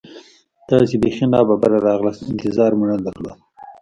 تاسې 0.69 0.95
بیخي 1.01 1.25
نا 1.31 1.39
ببره 1.47 1.77
راغلاست، 1.87 2.21
انتظار 2.31 2.71
مو 2.77 2.85
نه 2.91 2.97
درلود. 3.05 3.37